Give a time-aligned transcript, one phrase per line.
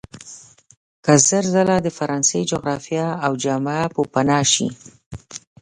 [1.05, 4.67] که زر ځله د فرانسې جغرافیه او جامعه پوپناه شي.